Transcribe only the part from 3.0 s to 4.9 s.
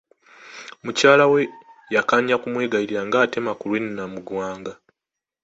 ng'atema ku lw'e Namuganga.